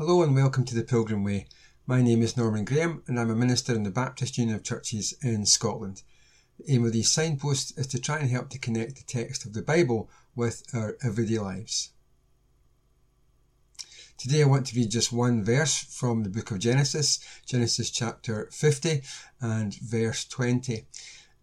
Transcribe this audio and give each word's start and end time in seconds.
Hello 0.00 0.22
and 0.22 0.34
welcome 0.34 0.64
to 0.64 0.74
the 0.74 0.82
Pilgrim 0.82 1.24
Way. 1.24 1.46
My 1.86 2.00
name 2.00 2.22
is 2.22 2.34
Norman 2.34 2.64
Graham 2.64 3.02
and 3.06 3.20
I'm 3.20 3.28
a 3.28 3.34
minister 3.34 3.74
in 3.74 3.82
the 3.82 3.90
Baptist 3.90 4.38
Union 4.38 4.56
of 4.56 4.64
Churches 4.64 5.12
in 5.20 5.44
Scotland. 5.44 6.04
The 6.58 6.72
aim 6.72 6.86
of 6.86 6.94
these 6.94 7.10
signposts 7.10 7.76
is 7.76 7.86
to 7.88 8.00
try 8.00 8.18
and 8.18 8.30
help 8.30 8.48
to 8.48 8.58
connect 8.58 8.96
the 8.96 9.02
text 9.02 9.44
of 9.44 9.52
the 9.52 9.60
Bible 9.60 10.08
with 10.34 10.62
our 10.72 10.96
everyday 11.04 11.38
lives. 11.38 11.90
Today 14.16 14.40
I 14.40 14.46
want 14.46 14.68
to 14.68 14.76
read 14.76 14.90
just 14.90 15.12
one 15.12 15.44
verse 15.44 15.76
from 15.76 16.22
the 16.22 16.30
book 16.30 16.50
of 16.50 16.60
Genesis, 16.60 17.18
Genesis 17.44 17.90
chapter 17.90 18.48
50 18.52 19.02
and 19.42 19.74
verse 19.82 20.24
20. 20.24 20.86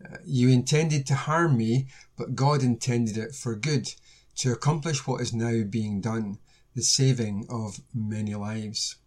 Uh, 0.03 0.17
you 0.25 0.49
intended 0.49 1.05
to 1.05 1.13
harm 1.13 1.57
me, 1.57 1.89
but 2.17 2.33
God 2.33 2.63
intended 2.63 3.19
it 3.19 3.35
for 3.35 3.55
good, 3.55 3.93
to 4.37 4.51
accomplish 4.51 5.05
what 5.05 5.21
is 5.21 5.31
now 5.31 5.61
being 5.63 6.01
done, 6.01 6.39
the 6.78 6.84
saving 6.84 7.44
of 7.50 7.82
many 7.91 8.36
lives. 8.36 8.98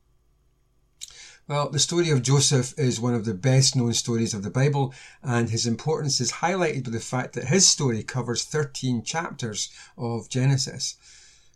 Well, 1.47 1.71
the 1.71 1.79
story 1.79 2.11
of 2.11 2.21
Joseph 2.21 2.77
is 2.77 3.01
one 3.01 3.15
of 3.15 3.25
the 3.25 3.33
best 3.33 3.77
known 3.77 3.93
stories 3.93 4.35
of 4.35 4.43
the 4.43 4.51
Bible, 4.51 4.93
and 5.23 5.49
his 5.49 5.69
importance 5.69 6.21
is 6.21 6.33
highlighted 6.43 6.87
by 6.87 6.91
the 6.91 6.99
fact 6.99 7.35
that 7.35 7.47
his 7.47 7.69
story 7.69 8.03
covers 8.03 8.43
13 8.43 9.05
chapters 9.05 9.69
of 9.97 10.29
Genesis, 10.29 10.97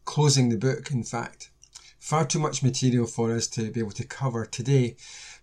closing 0.04 0.50
the 0.50 0.56
book, 0.56 0.92
in 0.92 1.02
fact. 1.02 1.50
Far 1.98 2.24
too 2.24 2.38
much 2.38 2.62
material 2.62 3.08
for 3.08 3.34
us 3.34 3.48
to 3.48 3.72
be 3.72 3.80
able 3.80 3.90
to 3.90 4.04
cover 4.04 4.46
today, 4.46 4.94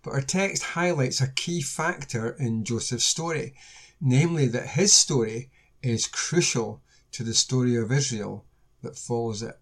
but 0.03 0.13
our 0.13 0.21
text 0.21 0.63
highlights 0.63 1.19
a 1.19 1.33
key 1.33 1.61
factor 1.61 2.29
in 2.39 2.63
Joseph's 2.63 3.03
story, 3.03 3.55
namely 3.99 4.47
that 4.47 4.79
his 4.79 4.93
story 4.93 5.51
is 5.83 6.07
crucial 6.07 6.81
to 7.11 7.25
the 7.25 7.33
story 7.33 7.75
of 7.75 7.91
Israel 7.91 8.45
that 8.81 8.97
follows 8.97 9.43
it. 9.43 9.59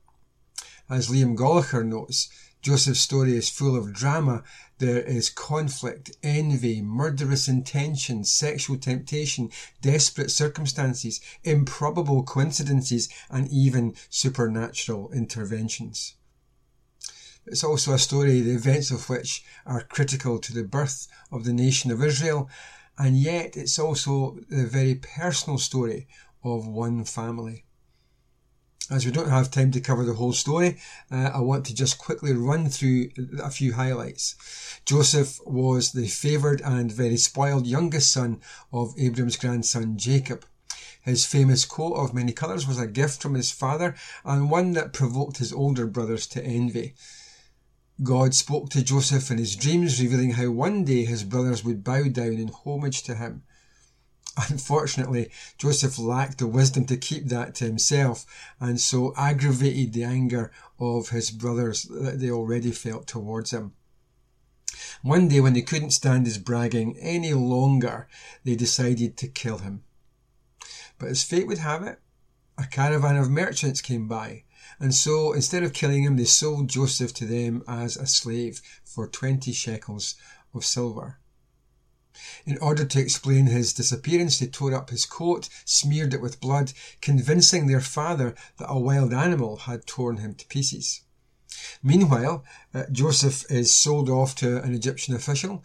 As 0.90 1.08
Liam 1.08 1.36
Goligher 1.36 1.86
notes, 1.86 2.30
Joseph's 2.64 3.00
story 3.00 3.38
is 3.38 3.48
full 3.48 3.76
of 3.76 3.94
drama. 3.94 4.44
There 4.80 5.00
is 5.00 5.30
conflict, 5.30 6.18
envy, 6.24 6.82
murderous 6.82 7.48
intention, 7.48 8.24
sexual 8.24 8.78
temptation, 8.80 9.52
desperate 9.82 10.32
circumstances, 10.32 11.22
improbable 11.44 12.24
coincidences, 12.24 13.08
and 13.30 13.48
even 13.50 13.94
supernatural 14.10 15.12
interventions. 15.12 16.16
It's 17.46 17.64
also 17.64 17.94
a 17.94 18.00
story, 18.00 18.42
the 18.42 18.56
events 18.56 18.90
of 18.90 19.10
which 19.10 19.44
are 19.68 19.84
critical 19.84 20.40
to 20.40 20.54
the 20.54 20.64
birth 20.64 21.08
of 21.32 21.44
the 21.44 21.54
nation 21.54 21.92
of 21.92 22.04
Israel, 22.04 22.50
and 22.98 23.16
yet 23.16 23.56
it's 23.56 23.78
also 23.78 24.40
the 24.50 24.66
very 24.66 24.96
personal 24.96 25.60
story 25.60 26.08
of 26.44 26.68
one 26.68 27.06
family. 27.06 27.66
As 28.90 29.06
we 29.06 29.12
don't 29.12 29.30
have 29.30 29.52
time 29.52 29.72
to 29.72 29.82
cover 29.82 30.04
the 30.04 30.16
whole 30.16 30.34
story, 30.34 30.80
uh, 31.12 31.32
I 31.34 31.42
want 31.42 31.66
to 31.68 31.76
just 31.76 32.00
quickly 32.00 32.34
run 32.34 32.70
through 32.70 33.10
a 33.42 33.52
few 33.52 33.74
highlights. 33.74 34.36
Joseph 34.84 35.40
was 35.46 35.92
the 35.92 36.08
favoured 36.08 36.62
and 36.62 36.92
very 36.92 37.18
spoiled 37.18 37.68
youngest 37.68 38.12
son 38.12 38.42
of 38.74 38.96
Abram's 38.98 39.38
grandson 39.38 39.98
Jacob. 39.98 40.44
His 41.02 41.26
famous 41.26 41.66
coat 41.66 41.94
of 41.94 42.14
many 42.14 42.32
colours 42.34 42.68
was 42.68 42.80
a 42.80 42.88
gift 42.88 43.22
from 43.22 43.36
his 43.36 43.52
father 43.52 43.96
and 44.26 44.50
one 44.50 44.74
that 44.74 44.94
provoked 44.94 45.38
his 45.38 45.54
older 45.54 45.86
brothers 45.86 46.26
to 46.28 46.44
envy. 46.44 46.96
God 48.02 48.34
spoke 48.34 48.70
to 48.70 48.84
Joseph 48.84 49.30
in 49.30 49.38
his 49.38 49.56
dreams, 49.56 50.02
revealing 50.02 50.32
how 50.32 50.50
one 50.52 50.86
day 50.86 51.06
his 51.06 51.24
brothers 51.24 51.64
would 51.64 51.84
bow 51.84 52.04
down 52.04 52.34
in 52.34 52.50
homage 52.50 53.04
to 53.04 53.16
him. 53.16 53.44
Unfortunately, 54.48 55.30
Joseph 55.58 56.00
lacked 56.00 56.38
the 56.38 56.48
wisdom 56.48 56.86
to 56.86 56.98
keep 56.98 57.26
that 57.28 57.56
to 57.56 57.66
himself 57.66 58.26
and 58.60 58.80
so 58.80 59.14
aggravated 59.18 59.92
the 59.92 60.04
anger 60.04 60.52
of 60.80 61.10
his 61.10 61.30
brothers 61.32 61.84
that 61.84 62.20
they 62.20 62.32
already 62.32 62.72
felt 62.72 63.08
towards 63.08 63.52
him. 63.52 63.74
One 65.02 65.28
day, 65.28 65.42
when 65.42 65.54
they 65.54 65.62
couldn't 65.62 65.92
stand 65.92 66.26
his 66.26 66.38
bragging 66.38 66.98
any 66.98 67.34
longer, 67.34 68.08
they 68.44 68.56
decided 68.56 69.18
to 69.18 69.28
kill 69.28 69.58
him. 69.58 69.84
But 70.98 71.10
as 71.10 71.24
fate 71.24 71.48
would 71.48 71.58
have 71.58 71.84
it, 71.84 72.00
a 72.58 72.66
caravan 72.66 73.18
of 73.18 73.30
merchants 73.30 73.82
came 73.82 74.08
by, 74.08 74.44
and 74.80 74.94
so 74.94 75.34
instead 75.34 75.64
of 75.64 75.74
killing 75.74 76.04
him, 76.04 76.18
they 76.18 76.26
sold 76.26 76.70
Joseph 76.70 77.14
to 77.16 77.26
them 77.26 77.64
as 77.68 77.98
a 77.98 78.06
slave 78.06 78.62
for 78.84 79.08
20 79.08 79.52
shekels 79.52 80.16
of 80.54 80.66
silver. 80.66 81.19
In 82.46 82.58
order 82.58 82.86
to 82.86 83.00
explain 83.00 83.46
his 83.46 83.72
disappearance, 83.72 84.40
they 84.40 84.48
tore 84.48 84.74
up 84.74 84.90
his 84.90 85.06
coat, 85.06 85.48
smeared 85.64 86.14
it 86.14 86.22
with 86.22 86.40
blood, 86.40 86.74
convincing 87.02 87.68
their 87.68 87.82
father 87.82 88.34
that 88.58 88.72
a 88.72 88.80
wild 88.80 89.14
animal 89.14 89.58
had 89.58 89.86
torn 89.86 90.18
him 90.18 90.34
to 90.34 90.48
pieces. 90.48 91.02
Meanwhile, 91.84 92.44
uh, 92.74 92.86
Joseph 92.92 93.46
is 93.52 93.76
sold 93.76 94.10
off 94.10 94.34
to 94.36 94.62
an 94.64 94.74
Egyptian 94.74 95.14
official, 95.14 95.64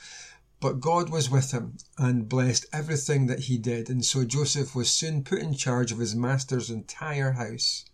but 0.60 0.80
God 0.80 1.08
was 1.10 1.30
with 1.30 1.50
him 1.50 1.76
and 1.98 2.28
blessed 2.28 2.66
everything 2.72 3.26
that 3.26 3.40
he 3.40 3.58
did, 3.58 3.88
and 3.88 4.04
so 4.04 4.24
Joseph 4.24 4.74
was 4.74 4.90
soon 4.90 5.24
put 5.24 5.40
in 5.40 5.54
charge 5.54 5.92
of 5.92 5.98
his 5.98 6.14
master's 6.14 6.70
entire 6.70 7.32
house. 7.32 7.84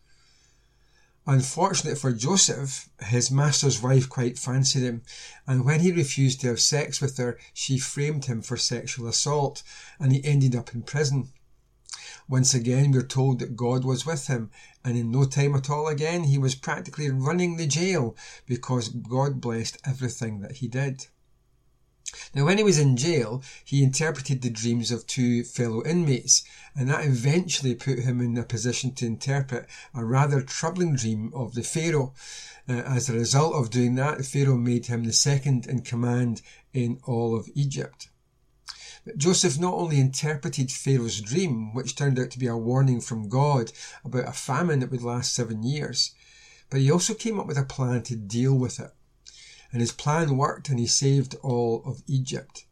Unfortunately 1.31 1.97
for 1.97 2.13
Joseph, 2.13 2.89
his 3.07 3.31
master's 3.31 3.81
wife 3.81 4.09
quite 4.09 4.37
fancied 4.37 4.83
him, 4.83 5.03
and 5.47 5.65
when 5.65 5.79
he 5.79 5.93
refused 5.93 6.41
to 6.41 6.49
have 6.49 6.59
sex 6.59 7.01
with 7.01 7.19
her, 7.19 7.39
she 7.55 7.79
framed 7.79 8.25
him 8.25 8.43
for 8.43 8.57
sexual 8.57 9.07
assault, 9.07 9.63
and 10.01 10.11
he 10.11 10.25
ended 10.25 10.57
up 10.57 10.75
in 10.75 10.83
prison. 10.83 11.29
Once 12.27 12.53
again, 12.53 12.91
we're 12.91 13.07
told 13.07 13.39
that 13.39 13.55
God 13.55 13.85
was 13.85 14.05
with 14.05 14.27
him, 14.27 14.51
and 14.85 14.99
in 14.99 15.13
no 15.13 15.25
time 15.25 15.55
at 15.55 15.71
all 15.71 15.87
again, 15.87 16.25
he 16.25 16.37
was 16.37 16.57
practically 16.57 17.09
running 17.09 17.57
the 17.57 17.67
jail 17.69 18.17
because 18.45 18.89
God 18.89 19.41
blessed 19.41 19.79
everything 19.85 20.41
that 20.41 20.57
he 20.57 20.67
did. 20.67 21.07
Now, 22.35 22.45
when 22.45 22.59
he 22.59 22.65
was 22.65 22.79
in 22.79 22.97
jail, 22.97 23.43
he 23.65 23.83
interpreted 23.83 24.43
the 24.43 24.51
dreams 24.51 24.91
of 24.91 25.07
two 25.07 25.45
fellow 25.45 25.85
inmates, 25.85 26.45
and 26.75 26.89
that 26.89 27.05
eventually 27.05 27.75
put 27.75 28.01
him 28.01 28.21
in 28.21 28.37
a 28.37 28.43
position 28.43 28.95
to 28.95 29.07
interpret 29.07 29.69
a 29.95 30.05
rather 30.05 30.41
troubling 30.41 30.97
dream 30.97 31.33
of 31.35 31.55
the 31.55 31.63
Pharaoh. 31.63 32.13
Uh, 32.69 32.73
as 32.73 33.09
a 33.09 33.15
result 33.15 33.55
of 33.55 33.71
doing 33.71 33.95
that, 33.97 34.25
Pharaoh 34.25 34.57
made 34.57 34.87
him 34.87 35.05
the 35.05 35.13
second 35.13 35.67
in 35.67 35.83
command 35.83 36.43
in 36.73 37.01
all 37.05 37.37
of 37.37 37.49
Egypt. 37.55 38.09
But 39.05 39.19
Joseph 39.19 39.59
not 39.59 39.75
only 39.75 39.99
interpreted 39.99 40.71
Pharaoh's 40.71 41.21
dream, 41.21 41.75
which 41.75 41.97
turned 41.97 42.19
out 42.19 42.31
to 42.33 42.39
be 42.39 42.47
a 42.47 42.57
warning 42.57 43.01
from 43.01 43.29
God 43.29 43.73
about 44.05 44.29
a 44.29 44.33
famine 44.33 44.81
that 44.81 44.91
would 44.91 45.03
last 45.03 45.33
seven 45.33 45.63
years, 45.63 46.13
but 46.69 46.81
he 46.81 46.91
also 46.91 47.15
came 47.15 47.41
up 47.41 47.47
with 47.47 47.59
a 47.59 47.65
plan 47.65 48.03
to 48.03 48.17
deal 48.17 48.55
with 48.55 48.79
it 48.79 48.93
and 49.73 49.81
his 49.81 49.93
plan 49.93 50.37
worked 50.37 50.69
and 50.69 50.79
he 50.79 50.87
saved 50.87 51.35
all 51.43 51.83
of 51.85 52.03
Egypt. 52.07 52.67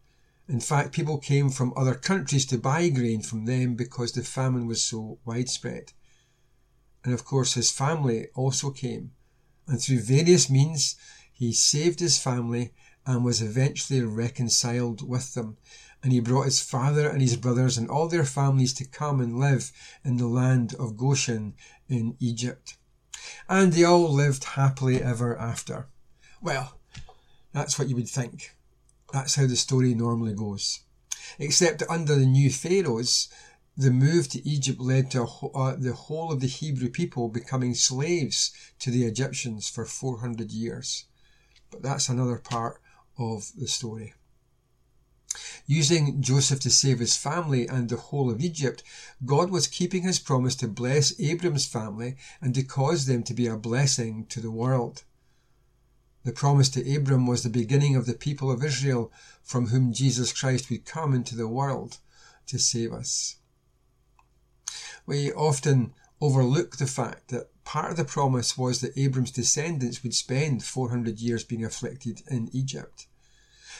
In 0.48 0.60
fact, 0.60 0.92
people 0.92 1.18
came 1.18 1.50
from 1.50 1.74
other 1.76 1.94
countries 1.94 2.46
to 2.46 2.58
buy 2.58 2.88
grain 2.88 3.20
from 3.20 3.44
them 3.44 3.74
because 3.74 4.12
the 4.12 4.22
famine 4.24 4.66
was 4.66 4.82
so 4.82 5.18
widespread. 5.24 5.92
And 7.04 7.12
of 7.12 7.24
course, 7.24 7.54
his 7.54 7.70
family 7.70 8.28
also 8.34 8.70
came. 8.70 9.12
And 9.66 9.80
through 9.80 10.00
various 10.00 10.48
means, 10.48 10.96
he 11.32 11.52
saved 11.52 12.00
his 12.00 12.18
family 12.18 12.72
and 13.06 13.24
was 13.24 13.42
eventually 13.42 14.02
reconciled 14.02 15.06
with 15.06 15.34
them. 15.34 15.58
And 16.02 16.12
he 16.12 16.20
brought 16.20 16.46
his 16.46 16.60
father 16.60 17.08
and 17.08 17.20
his 17.20 17.36
brothers 17.36 17.76
and 17.76 17.90
all 17.90 18.08
their 18.08 18.24
families 18.24 18.72
to 18.74 18.86
come 18.86 19.20
and 19.20 19.38
live 19.38 19.70
in 20.04 20.16
the 20.16 20.26
land 20.26 20.74
of 20.74 20.96
Goshen 20.96 21.54
in 21.88 22.16
Egypt. 22.20 22.76
And 23.48 23.72
they 23.72 23.84
all 23.84 24.12
lived 24.12 24.44
happily 24.44 25.02
ever 25.02 25.38
after. 25.38 25.88
Well, 26.40 26.77
that's 27.52 27.78
what 27.78 27.88
you 27.88 27.96
would 27.96 28.08
think. 28.08 28.54
That's 29.12 29.36
how 29.36 29.46
the 29.46 29.56
story 29.56 29.94
normally 29.94 30.34
goes. 30.34 30.80
Except 31.38 31.78
that 31.78 31.90
under 31.90 32.14
the 32.14 32.26
new 32.26 32.50
pharaohs, 32.50 33.28
the 33.76 33.90
move 33.90 34.28
to 34.28 34.46
Egypt 34.46 34.80
led 34.80 35.10
to 35.12 35.22
uh, 35.54 35.76
the 35.76 35.94
whole 35.94 36.32
of 36.32 36.40
the 36.40 36.48
Hebrew 36.48 36.90
people 36.90 37.28
becoming 37.28 37.74
slaves 37.74 38.52
to 38.80 38.90
the 38.90 39.04
Egyptians 39.04 39.68
for 39.68 39.84
400 39.84 40.50
years. 40.50 41.04
But 41.70 41.82
that's 41.82 42.08
another 42.08 42.38
part 42.38 42.80
of 43.16 43.52
the 43.56 43.68
story. 43.68 44.14
Using 45.66 46.22
Joseph 46.22 46.60
to 46.60 46.70
save 46.70 46.98
his 46.98 47.16
family 47.16 47.68
and 47.68 47.88
the 47.88 47.96
whole 47.96 48.30
of 48.30 48.40
Egypt, 48.40 48.82
God 49.24 49.50
was 49.50 49.68
keeping 49.68 50.02
his 50.02 50.18
promise 50.18 50.56
to 50.56 50.66
bless 50.66 51.18
Abram's 51.20 51.66
family 51.66 52.16
and 52.40 52.54
to 52.54 52.64
cause 52.64 53.06
them 53.06 53.22
to 53.24 53.34
be 53.34 53.46
a 53.46 53.56
blessing 53.56 54.26
to 54.26 54.40
the 54.40 54.50
world. 54.50 55.04
The 56.24 56.32
promise 56.32 56.68
to 56.70 56.96
Abram 56.96 57.26
was 57.26 57.42
the 57.42 57.50
beginning 57.50 57.96
of 57.96 58.06
the 58.06 58.14
people 58.14 58.50
of 58.50 58.64
Israel 58.64 59.12
from 59.42 59.68
whom 59.68 59.92
Jesus 59.92 60.32
Christ 60.32 60.68
would 60.70 60.84
come 60.84 61.14
into 61.14 61.36
the 61.36 61.48
world 61.48 61.98
to 62.46 62.58
save 62.58 62.92
us. 62.92 63.36
We 65.06 65.32
often 65.32 65.94
overlook 66.20 66.76
the 66.76 66.86
fact 66.86 67.28
that 67.28 67.50
part 67.64 67.92
of 67.92 67.96
the 67.96 68.04
promise 68.04 68.58
was 68.58 68.80
that 68.80 68.98
Abram's 68.98 69.30
descendants 69.30 70.02
would 70.02 70.14
spend 70.14 70.64
400 70.64 71.20
years 71.20 71.44
being 71.44 71.64
afflicted 71.64 72.22
in 72.28 72.50
Egypt. 72.52 73.06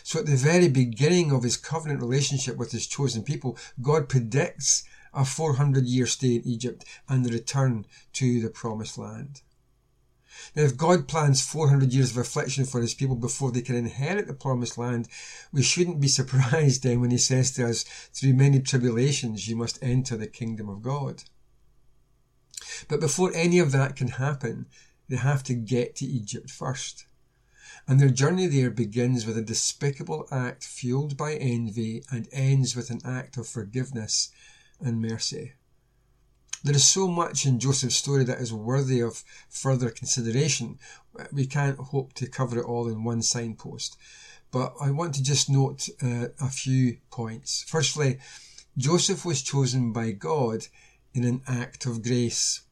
So 0.03 0.21
at 0.21 0.27
the 0.27 0.37
very 0.37 0.69
beginning 0.69 1.33
of 1.33 1.43
his 1.43 1.57
covenant 1.57 2.01
relationship 2.01 2.57
with 2.57 2.73
his 2.73 2.87
chosen 2.87 3.23
people, 3.25 3.59
God 3.83 4.09
predicts 4.09 4.85
a 5.13 5.25
400 5.25 5.85
year 5.87 6.07
stay 6.07 6.37
in 6.37 6.47
Egypt 6.47 6.85
and 7.09 7.25
the 7.25 7.33
return 7.33 7.85
to 8.15 8.41
the 8.41 8.51
promised 8.51 8.97
land. 8.97 9.43
Now, 10.55 10.63
if 10.63 10.77
God 10.77 11.09
plans 11.09 11.41
400 11.41 11.93
years 11.93 12.11
of 12.11 12.17
affliction 12.17 12.65
for 12.65 12.81
his 12.81 12.95
people 12.95 13.17
before 13.17 13.51
they 13.51 13.63
can 13.63 13.77
inherit 13.77 14.27
the 14.27 14.35
promised 14.35 14.79
land, 14.79 15.09
we 15.53 15.63
shouldn't 15.63 16.01
be 16.01 16.09
surprised 16.19 16.83
then 16.83 17.01
when 17.01 17.11
he 17.11 17.19
says 17.19 17.51
to 17.53 17.69
us, 17.69 17.85
through 18.13 18.35
many 18.35 18.61
tribulations 18.61 19.49
you 19.49 19.57
must 19.57 19.79
enter 19.83 20.17
the 20.17 20.27
kingdom 20.27 20.69
of 20.69 20.83
God. 20.83 21.25
But 22.89 23.01
before 23.01 23.33
any 23.35 23.59
of 23.59 23.73
that 23.73 23.97
can 23.97 24.09
happen, 24.09 24.67
they 25.09 25.17
have 25.17 25.43
to 25.45 25.55
get 25.55 25.97
to 25.97 26.07
Egypt 26.07 26.51
first. 26.51 27.07
And 27.87 27.99
their 27.99 28.11
journey 28.11 28.47
there 28.47 28.71
begins 28.71 29.25
with 29.25 29.39
a 29.39 29.43
despicable 29.43 30.27
act 30.31 30.65
fueled 30.65 31.17
by 31.17 31.35
envy 31.35 32.05
and 32.11 32.29
ends 32.33 32.77
with 32.77 32.91
an 32.91 33.01
act 33.05 33.37
of 33.39 33.49
forgiveness 33.49 34.31
and 34.81 35.01
mercy. 35.01 35.55
There 36.65 36.75
is 36.75 36.85
so 36.85 37.07
much 37.07 37.47
in 37.47 37.61
Joseph's 37.61 37.97
story 37.97 38.25
that 38.25 38.41
is 38.41 38.53
worthy 38.53 39.01
of 39.01 39.23
further 39.49 39.91
consideration. 39.91 40.79
We 41.33 41.47
can't 41.47 41.79
hope 41.79 42.15
to 42.15 42.27
cover 42.27 42.59
it 42.59 42.65
all 42.65 42.89
in 42.89 43.05
one 43.05 43.23
signpost. 43.23 43.97
But 44.51 44.75
I 44.81 44.91
want 44.91 45.15
to 45.15 45.23
just 45.23 45.49
note 45.49 45.89
uh, 46.03 46.29
a 46.41 46.49
few 46.49 46.99
points. 47.11 47.65
Firstly, 47.67 48.19
Joseph 48.77 49.25
was 49.25 49.43
chosen 49.43 49.93
by 49.93 50.13
God 50.13 50.67
in 51.15 51.25
an 51.25 51.43
act 51.47 51.87
of 51.87 52.03
grace. 52.03 52.63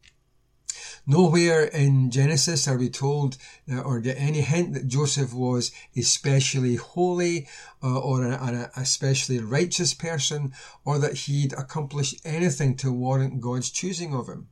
Nowhere 1.07 1.65
in 1.65 2.11
Genesis 2.11 2.67
are 2.67 2.77
we 2.77 2.91
told 2.91 3.37
uh, 3.71 3.81
or 3.81 4.01
get 4.01 4.19
any 4.19 4.41
hint 4.41 4.75
that 4.75 4.89
Joseph 4.89 5.33
was 5.33 5.73
especially 5.97 6.77
holy 6.77 7.49
uh, 7.83 7.99
or 7.99 8.25
an 8.25 8.71
especially 8.77 9.39
righteous 9.39 9.95
person 9.95 10.53
or 10.85 10.99
that 10.99 11.15
he'd 11.15 11.53
accomplished 11.53 12.21
anything 12.25 12.77
to 12.77 12.93
warrant 12.93 13.41
God's 13.41 13.71
choosing 13.71 14.15
of 14.15 14.29
him. 14.29 14.49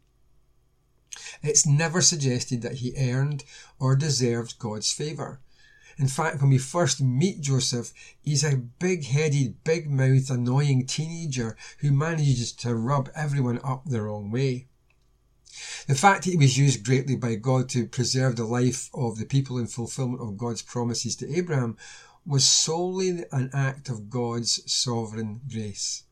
It's 1.43 1.67
never 1.67 2.01
suggested 2.01 2.63
that 2.63 2.77
he 2.77 2.95
earned 2.97 3.45
or 3.79 3.97
deserved 3.97 4.59
God's 4.59 4.93
favour. 4.93 5.41
In 5.97 6.09
fact, 6.09 6.41
when 6.41 6.51
we 6.51 6.59
first 6.59 7.01
meet 7.01 7.41
Joseph, 7.41 7.93
he's 8.21 8.43
a 8.43 8.57
big-headed, 8.57 9.63
big-mouthed, 9.63 10.31
annoying 10.31 10.87
teenager 10.87 11.57
who 11.79 11.93
manages 11.93 12.53
to 12.53 12.75
rub 12.75 13.11
everyone 13.15 13.61
up 13.63 13.85
the 13.85 14.03
wrong 14.03 14.31
way. 14.31 14.67
The 15.87 15.95
fact 15.95 16.25
that 16.25 16.31
he 16.31 16.37
was 16.37 16.59
used 16.59 16.85
greatly 16.85 17.17
by 17.17 17.35
God 17.35 17.69
to 17.71 17.87
preserve 17.87 18.37
the 18.37 18.45
life 18.45 18.91
of 18.95 19.19
the 19.19 19.27
people 19.27 19.59
in 19.59 19.67
fulfillment 19.67 20.23
of 20.23 20.37
God's 20.37 20.63
promises 20.63 21.15
to 21.17 21.37
Abraham 21.37 21.77
was 22.27 22.45
solely 22.45 23.25
an 23.31 23.51
act 23.53 23.89
of 23.89 24.09
God's 24.11 24.61
sovereign 24.71 25.43
grace. 25.51 26.05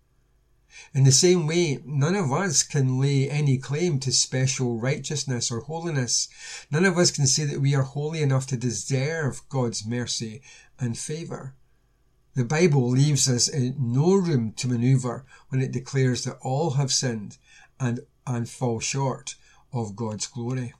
In 0.94 1.04
the 1.04 1.12
same 1.12 1.46
way, 1.46 1.82
none 1.84 2.14
of 2.14 2.32
us 2.32 2.62
can 2.62 2.98
lay 2.98 3.28
any 3.28 3.58
claim 3.58 3.98
to 4.00 4.12
special 4.12 4.78
righteousness 4.78 5.50
or 5.50 5.60
holiness. 5.60 6.28
None 6.70 6.84
of 6.84 6.96
us 6.96 7.10
can 7.10 7.26
say 7.26 7.44
that 7.44 7.60
we 7.60 7.74
are 7.74 7.82
holy 7.82 8.22
enough 8.22 8.46
to 8.48 8.56
deserve 8.56 9.46
God's 9.48 9.86
mercy 9.86 10.42
and 10.78 10.96
favour. 10.96 11.54
The 12.34 12.44
Bible 12.44 12.88
leaves 12.88 13.28
us 13.28 13.50
no 13.52 14.14
room 14.14 14.52
to 14.52 14.68
manoeuvre 14.68 15.24
when 15.50 15.60
it 15.60 15.72
declares 15.72 16.24
that 16.24 16.38
all 16.40 16.70
have 16.72 16.92
sinned 16.92 17.36
and 17.78 18.00
and 18.26 18.48
fall 18.48 18.80
short 18.80 19.34
of 19.72 19.96
God's 19.96 20.26
glory. 20.26 20.74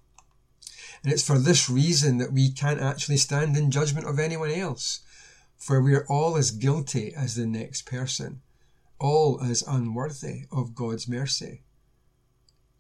And 1.02 1.12
it's 1.12 1.26
for 1.26 1.38
this 1.38 1.68
reason 1.68 2.18
that 2.18 2.32
we 2.32 2.50
can't 2.50 2.80
actually 2.80 3.16
stand 3.16 3.56
in 3.56 3.70
judgment 3.70 4.06
of 4.06 4.18
anyone 4.18 4.50
else, 4.50 5.00
for 5.56 5.80
we 5.80 5.94
are 5.94 6.06
all 6.08 6.36
as 6.36 6.50
guilty 6.50 7.12
as 7.14 7.34
the 7.34 7.46
next 7.46 7.86
person, 7.86 8.42
all 8.98 9.40
as 9.42 9.64
unworthy 9.66 10.42
of 10.52 10.74
God's 10.74 11.08
mercy. 11.08 11.62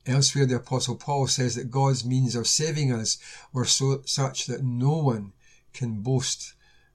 Elsewhere, 0.04 0.46
the 0.46 0.56
Apostle 0.56 0.96
Paul 0.96 1.28
says 1.28 1.54
that 1.54 1.70
God's 1.70 2.04
means 2.04 2.34
of 2.34 2.48
saving 2.48 2.92
us 2.92 3.18
were 3.52 3.64
so, 3.64 4.02
such 4.04 4.46
that 4.46 4.64
no 4.64 4.96
one 4.96 5.32
can 5.72 6.00
boast 6.00 6.54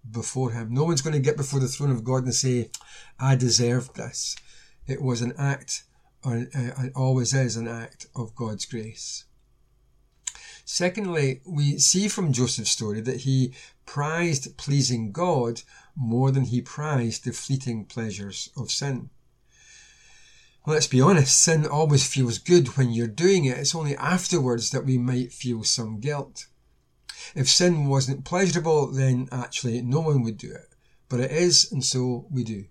before 0.09 0.51
Him. 0.51 0.73
No 0.73 0.83
one's 0.83 1.01
going 1.01 1.13
to 1.13 1.19
get 1.19 1.37
before 1.37 1.59
the 1.59 1.69
throne 1.69 1.91
of 1.91 2.03
God 2.03 2.23
and 2.23 2.35
say, 2.35 2.69
I 3.19 3.35
deserved 3.35 3.95
this. 3.95 4.35
It 4.87 5.01
was 5.01 5.21
an 5.21 5.33
act 5.37 5.83
or 6.23 6.47
uh, 6.55 6.89
always 6.95 7.33
is 7.33 7.55
an 7.55 7.67
act 7.67 8.07
of 8.15 8.35
God's 8.35 8.65
grace. 8.65 9.25
Secondly, 10.65 11.41
we 11.45 11.79
see 11.79 12.09
from 12.09 12.33
Joseph's 12.33 12.71
story 12.71 12.99
that 13.01 13.21
he 13.21 13.53
prized 13.85 14.57
pleasing 14.57 15.13
God 15.13 15.61
more 15.95 16.29
than 16.29 16.43
he 16.43 16.61
prized 16.61 17.23
the 17.23 17.31
fleeting 17.31 17.85
pleasures 17.85 18.49
of 18.57 18.69
sin. 18.69 19.09
Let's 20.65 20.87
be 20.87 20.99
honest, 20.99 21.41
sin 21.41 21.65
always 21.65 22.05
feels 22.05 22.37
good 22.37 22.75
when 22.75 22.91
you're 22.91 23.07
doing 23.07 23.45
it. 23.45 23.57
It's 23.57 23.73
only 23.73 23.95
afterwards 23.95 24.71
that 24.71 24.83
we 24.83 24.97
might 24.97 25.31
feel 25.31 25.63
some 25.63 26.01
guilt. 26.01 26.47
If 27.33 27.47
sin 27.47 27.87
wasn't 27.87 28.25
pleasurable, 28.25 28.91
then 28.91 29.29
actually 29.31 29.81
no 29.81 30.01
one 30.01 30.23
would 30.23 30.37
do 30.37 30.51
it. 30.51 30.75
But 31.07 31.21
it 31.21 31.31
is, 31.31 31.71
and 31.71 31.83
so 31.83 32.27
we 32.29 32.43
do. 32.43 32.65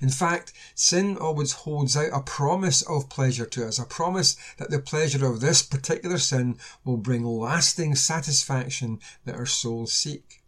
In 0.00 0.10
fact, 0.10 0.52
sin 0.74 1.16
always 1.16 1.52
holds 1.52 1.96
out 1.96 2.10
a 2.12 2.20
promise 2.20 2.82
of 2.82 3.08
pleasure 3.08 3.46
to 3.46 3.66
us, 3.66 3.78
a 3.78 3.84
promise 3.84 4.36
that 4.58 4.70
the 4.70 4.78
pleasure 4.78 5.26
of 5.26 5.40
this 5.40 5.62
particular 5.62 6.18
sin 6.18 6.58
will 6.84 6.96
bring 6.96 7.24
lasting 7.24 7.94
satisfaction 7.94 9.00
that 9.24 9.34
our 9.34 9.46
souls 9.46 9.92
seek. 9.92 10.42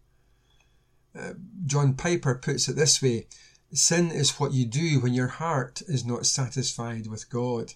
Uh, 1.19 1.35
John 1.67 1.94
Piper 1.94 2.35
puts 2.35 2.69
it 2.69 2.77
this 2.77 3.03
way 3.03 3.27
Sin 3.73 4.11
is 4.11 4.41
what 4.41 4.53
you 4.53 4.65
do 4.67 4.99
when 5.00 5.15
your 5.15 5.29
heart 5.29 5.83
is 5.87 6.05
not 6.05 6.26
satisfied 6.26 7.06
with 7.06 7.31
God. 7.31 7.75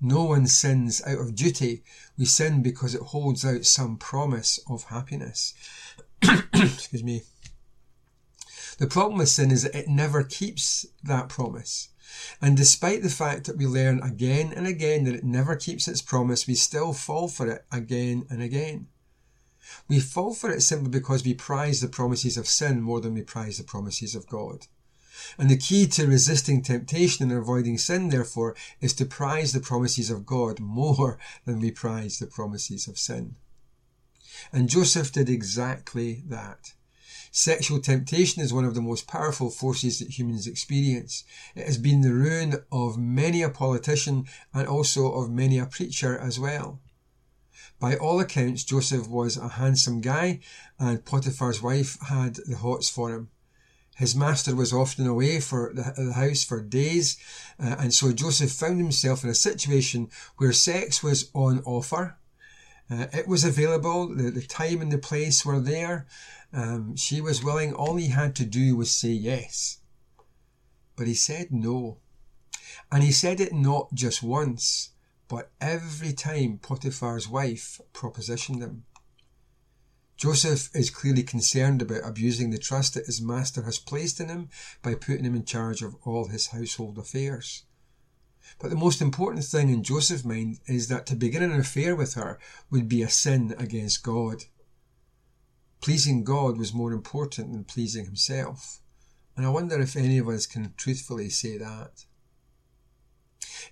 No 0.00 0.24
one 0.24 0.46
sins 0.46 1.02
out 1.06 1.18
of 1.18 1.34
duty. 1.34 1.82
We 2.16 2.24
sin 2.24 2.62
because 2.62 2.94
it 2.94 3.02
holds 3.02 3.44
out 3.44 3.64
some 3.64 3.96
promise 3.98 4.58
of 4.68 4.84
happiness. 4.84 5.54
Excuse 6.52 7.04
me. 7.04 7.22
The 8.78 8.86
problem 8.86 9.18
with 9.18 9.28
sin 9.28 9.50
is 9.50 9.62
that 9.62 9.74
it 9.74 9.88
never 9.88 10.22
keeps 10.22 10.86
that 11.02 11.28
promise. 11.28 11.88
And 12.40 12.56
despite 12.56 13.02
the 13.02 13.10
fact 13.10 13.44
that 13.44 13.56
we 13.56 13.66
learn 13.66 14.00
again 14.00 14.52
and 14.52 14.66
again 14.66 15.04
that 15.04 15.14
it 15.14 15.24
never 15.24 15.56
keeps 15.56 15.86
its 15.88 16.00
promise, 16.00 16.46
we 16.46 16.54
still 16.54 16.92
fall 16.92 17.28
for 17.28 17.48
it 17.48 17.66
again 17.70 18.24
and 18.30 18.40
again. 18.40 18.86
We 19.88 20.00
fall 20.00 20.32
for 20.32 20.50
it 20.50 20.62
simply 20.62 20.88
because 20.88 21.24
we 21.24 21.34
prize 21.34 21.80
the 21.80 21.88
promises 21.88 22.36
of 22.36 22.48
sin 22.48 22.80
more 22.80 23.00
than 23.00 23.14
we 23.14 23.22
prize 23.22 23.58
the 23.58 23.64
promises 23.64 24.14
of 24.14 24.26
God. 24.26 24.66
And 25.36 25.50
the 25.50 25.56
key 25.56 25.86
to 25.88 26.06
resisting 26.06 26.62
temptation 26.62 27.28
and 27.28 27.38
avoiding 27.38 27.76
sin, 27.76 28.08
therefore, 28.08 28.54
is 28.80 28.94
to 28.94 29.04
prize 29.04 29.52
the 29.52 29.60
promises 29.60 30.08
of 30.08 30.24
God 30.24 30.60
more 30.60 31.18
than 31.44 31.58
we 31.58 31.72
prize 31.72 32.18
the 32.18 32.26
promises 32.26 32.86
of 32.86 32.98
sin. 32.98 33.36
And 34.52 34.68
Joseph 34.68 35.10
did 35.10 35.28
exactly 35.28 36.22
that. 36.28 36.74
Sexual 37.30 37.80
temptation 37.80 38.42
is 38.42 38.52
one 38.52 38.64
of 38.64 38.74
the 38.74 38.80
most 38.80 39.06
powerful 39.06 39.50
forces 39.50 39.98
that 39.98 40.18
humans 40.18 40.46
experience. 40.46 41.24
It 41.54 41.66
has 41.66 41.78
been 41.78 42.00
the 42.00 42.12
ruin 42.12 42.62
of 42.72 42.98
many 42.98 43.42
a 43.42 43.50
politician 43.50 44.26
and 44.54 44.66
also 44.66 45.12
of 45.12 45.30
many 45.30 45.58
a 45.58 45.66
preacher 45.66 46.18
as 46.18 46.38
well. 46.38 46.80
By 47.80 47.96
all 47.96 48.18
accounts, 48.18 48.64
Joseph 48.64 49.06
was 49.08 49.36
a 49.36 49.48
handsome 49.48 50.00
guy 50.00 50.40
and 50.78 51.04
Potiphar's 51.04 51.62
wife 51.62 51.98
had 52.00 52.36
the 52.36 52.56
hots 52.56 52.88
for 52.88 53.10
him. 53.10 53.28
His 53.98 54.14
master 54.14 54.54
was 54.54 54.72
often 54.72 55.08
away 55.08 55.40
for 55.40 55.72
the 55.74 56.12
house 56.12 56.44
for 56.44 56.62
days, 56.62 57.16
uh, 57.58 57.74
and 57.80 57.92
so 57.92 58.12
Joseph 58.12 58.52
found 58.52 58.78
himself 58.78 59.24
in 59.24 59.30
a 59.30 59.34
situation 59.34 60.08
where 60.36 60.52
sex 60.52 61.02
was 61.02 61.30
on 61.34 61.64
offer. 61.64 62.16
Uh, 62.90 63.06
it 63.12 63.28
was 63.28 63.44
available, 63.44 64.08
the, 64.08 64.30
the 64.30 64.42
time 64.42 64.80
and 64.80 64.90
the 64.90 64.98
place 64.98 65.44
were 65.44 65.60
there, 65.60 66.06
um, 66.52 66.96
she 66.96 67.20
was 67.20 67.44
willing. 67.44 67.72
All 67.74 67.96
he 67.96 68.08
had 68.08 68.34
to 68.36 68.46
do 68.46 68.76
was 68.76 68.90
say 68.90 69.10
yes. 69.10 69.78
But 70.96 71.06
he 71.06 71.14
said 71.14 71.52
no. 71.52 71.98
And 72.90 73.02
he 73.02 73.12
said 73.12 73.40
it 73.40 73.52
not 73.52 73.92
just 73.92 74.22
once, 74.22 74.90
but 75.28 75.50
every 75.60 76.12
time 76.12 76.58
Potiphar's 76.58 77.28
wife 77.28 77.80
propositioned 77.92 78.60
him. 78.60 78.84
Joseph 80.16 80.74
is 80.74 80.90
clearly 80.90 81.22
concerned 81.22 81.80
about 81.80 82.00
abusing 82.04 82.50
the 82.50 82.58
trust 82.58 82.94
that 82.94 83.06
his 83.06 83.20
master 83.20 83.62
has 83.62 83.78
placed 83.78 84.18
in 84.18 84.28
him 84.28 84.48
by 84.82 84.94
putting 84.94 85.24
him 85.24 85.36
in 85.36 85.44
charge 85.44 85.82
of 85.82 85.94
all 86.04 86.26
his 86.26 86.48
household 86.48 86.98
affairs. 86.98 87.64
But 88.58 88.70
the 88.70 88.76
most 88.76 89.00
important 89.00 89.44
thing 89.44 89.68
in 89.68 89.82
Joseph's 89.82 90.24
mind 90.24 90.60
is 90.66 90.88
that 90.88 91.06
to 91.06 91.16
begin 91.16 91.42
an 91.42 91.58
affair 91.58 91.94
with 91.94 92.14
her 92.14 92.38
would 92.70 92.88
be 92.88 93.02
a 93.02 93.08
sin 93.08 93.54
against 93.58 94.02
God. 94.02 94.44
Pleasing 95.80 96.24
God 96.24 96.58
was 96.58 96.74
more 96.74 96.92
important 96.92 97.52
than 97.52 97.64
pleasing 97.64 98.04
himself. 98.04 98.80
And 99.36 99.46
I 99.46 99.50
wonder 99.50 99.80
if 99.80 99.94
any 99.94 100.18
of 100.18 100.28
us 100.28 100.46
can 100.46 100.74
truthfully 100.76 101.30
say 101.30 101.58
that. 101.58 102.04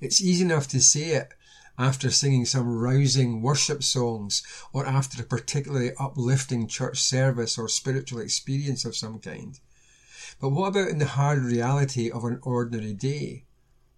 It's 0.00 0.20
easy 0.20 0.44
enough 0.44 0.68
to 0.68 0.80
say 0.80 1.10
it 1.10 1.34
after 1.78 2.10
singing 2.10 2.44
some 2.44 2.68
rousing 2.68 3.42
worship 3.42 3.82
songs 3.82 4.42
or 4.72 4.86
after 4.86 5.22
a 5.22 5.26
particularly 5.26 5.92
uplifting 5.98 6.68
church 6.68 7.00
service 7.02 7.58
or 7.58 7.68
spiritual 7.68 8.20
experience 8.20 8.84
of 8.84 8.96
some 8.96 9.18
kind. 9.18 9.58
But 10.40 10.50
what 10.50 10.68
about 10.68 10.88
in 10.88 10.98
the 10.98 11.06
hard 11.06 11.42
reality 11.42 12.10
of 12.10 12.24
an 12.24 12.40
ordinary 12.42 12.94
day? 12.94 13.45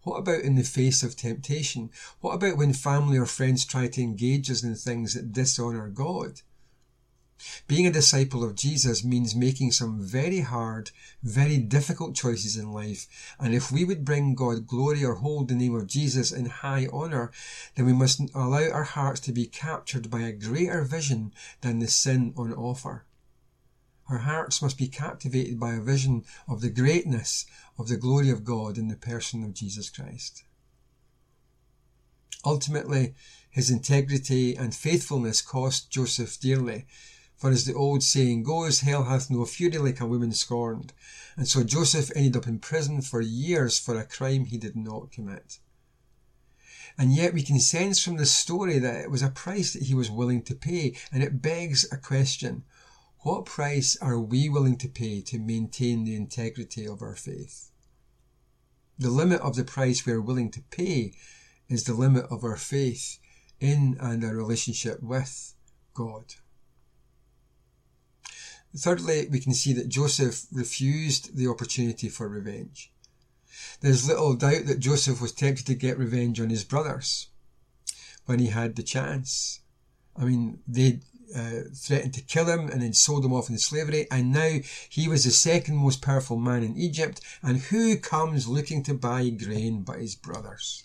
What 0.09 0.21
about 0.21 0.41
in 0.41 0.55
the 0.55 0.63
face 0.63 1.03
of 1.03 1.17
temptation? 1.17 1.91
What 2.23 2.33
about 2.33 2.57
when 2.57 2.73
family 2.73 3.19
or 3.19 3.27
friends 3.27 3.67
try 3.67 3.89
to 3.89 4.01
engage 4.01 4.51
us 4.51 4.63
in 4.63 4.75
things 4.75 5.13
that 5.13 5.35
dishonour 5.35 5.89
God? 5.89 6.41
Being 7.67 7.87
a 7.87 7.93
disciple 7.93 8.43
of 8.43 8.55
Jesus 8.55 9.05
means 9.05 9.37
making 9.37 9.73
some 9.73 10.01
very 10.01 10.41
hard, 10.41 10.93
very 11.23 11.59
difficult 11.59 12.17
choices 12.17 12.57
in 12.57 12.73
life. 12.73 13.07
And 13.39 13.55
if 13.55 13.71
we 13.71 13.85
would 13.85 14.07
bring 14.07 14.35
God 14.35 14.67
glory 14.67 15.05
or 15.05 15.17
hold 15.17 15.49
the 15.49 15.55
name 15.55 15.75
of 15.75 15.87
Jesus 15.87 16.33
in 16.33 16.47
high 16.47 16.87
honour, 16.87 17.31
then 17.75 17.85
we 17.85 17.93
must 17.93 18.23
allow 18.35 18.71
our 18.71 18.85
hearts 18.85 19.21
to 19.21 19.33
be 19.33 19.45
captured 19.45 20.09
by 20.09 20.21
a 20.21 20.33
greater 20.33 20.85
vision 20.85 21.35
than 21.61 21.81
the 21.81 21.87
sin 21.87 22.33
on 22.35 22.55
offer. 22.55 23.05
Our 24.09 24.19
hearts 24.19 24.63
must 24.63 24.79
be 24.79 24.89
captivated 24.89 25.61
by 25.61 25.75
a 25.75 25.81
vision 25.81 26.25
of 26.49 26.61
the 26.61 26.71
greatness 26.71 27.45
of 27.79 27.89
the 27.89 27.97
glory 27.97 28.31
of 28.31 28.45
God 28.45 28.79
in 28.79 28.89
the 28.89 28.97
person 28.97 29.45
of 29.45 29.55
Jesus 29.55 29.91
Christ. 29.91 30.45
Ultimately, 32.45 33.15
his 33.51 33.71
integrity 33.71 34.57
and 34.57 34.75
faithfulness 34.75 35.43
cost 35.43 35.91
Joseph 35.91 36.39
dearly 36.41 36.87
for 37.39 37.51
as 37.51 37.65
the 37.65 37.75
old 37.75 38.03
saying 38.03 38.43
goes, 38.43 38.81
hell 38.81 39.05
hath 39.05 39.31
no 39.31 39.45
fury 39.45 39.79
like 39.79 40.01
a 40.01 40.07
woman 40.07 40.33
scorned. 40.33 40.93
And 41.37 41.47
so 41.47 41.63
Joseph 41.63 42.11
ended 42.17 42.37
up 42.37 42.49
in 42.49 42.59
prison 42.59 43.01
for 43.01 43.21
years 43.21 43.79
for 43.79 43.97
a 43.97 44.05
crime 44.05 44.47
he 44.47 44.59
did 44.59 44.75
not 44.75 45.13
commit. 45.13 45.61
And 46.99 47.15
yet 47.15 47.33
we 47.33 47.43
can 47.43 47.61
sense 47.61 48.03
from 48.03 48.17
the 48.17 48.27
story 48.27 48.81
that 48.81 49.03
it 49.03 49.11
was 49.11 49.23
a 49.23 49.31
price 49.31 49.73
that 49.73 49.85
he 49.85 49.95
was 49.95 50.11
willing 50.11 50.43
to 50.43 50.55
pay. 50.57 50.97
And 51.13 51.23
it 51.23 51.41
begs 51.41 51.87
a 51.93 51.97
question. 51.97 52.65
What 53.23 53.47
price 53.47 53.97
are 54.01 54.19
we 54.19 54.49
willing 54.49 54.77
to 54.79 54.89
pay 54.89 55.21
to 55.23 55.39
maintain 55.39 56.05
the 56.05 56.15
integrity 56.15 56.87
of 56.87 57.03
our 57.03 57.17
faith? 57.17 57.71
The 58.97 59.11
limit 59.11 59.41
of 59.41 59.57
the 59.57 59.65
price 59.65 60.07
we 60.07 60.13
are 60.13 60.21
willing 60.21 60.51
to 60.53 60.63
pay 60.71 61.15
is 61.69 61.85
the 61.85 61.95
limit 61.95 62.27
of 62.31 62.45
our 62.45 62.57
faith 62.57 63.19
in 63.61 63.97
and 64.01 64.25
our 64.25 64.37
relationship 64.37 65.03
with 65.03 65.55
God. 65.95 66.35
Thirdly, 68.77 69.27
we 69.29 69.41
can 69.41 69.55
see 69.55 69.73
that 69.73 69.89
Joseph 69.89 70.47
refused 70.53 71.37
the 71.37 71.49
opportunity 71.49 72.09
for 72.09 72.29
revenge. 72.29 72.93
There's 73.81 74.07
little 74.07 74.35
doubt 74.35 74.67
that 74.67 74.79
Joseph 74.79 75.21
was 75.21 75.33
tempted 75.33 75.67
to 75.67 75.75
get 75.75 75.99
revenge 75.99 76.41
on 76.41 76.51
his 76.51 76.65
brothers 76.65 77.29
when 78.27 78.39
he 78.39 78.49
had 78.49 78.77
the 78.77 78.83
chance. 78.83 79.61
I 80.17 80.25
mean, 80.25 80.61
they 80.69 81.01
uh, 81.35 81.61
threatened 81.75 82.15
to 82.15 82.23
kill 82.23 82.47
him 82.47 82.69
and 82.69 82.83
then 82.83 82.93
sold 82.93 83.25
him 83.25 83.33
off 83.33 83.49
into 83.49 83.61
slavery, 83.61 84.07
and 84.11 84.33
now 84.33 84.59
he 84.89 85.09
was 85.09 85.25
the 85.25 85.31
second 85.31 85.77
most 85.77 86.03
powerful 86.03 86.37
man 86.37 86.63
in 86.63 86.77
Egypt, 86.77 87.21
and 87.43 87.59
who 87.59 87.97
comes 87.97 88.49
looking 88.49 88.83
to 88.85 88.95
buy 88.95 89.29
grain 89.31 89.83
but 89.83 90.01
his 90.01 90.15
brothers? 90.15 90.85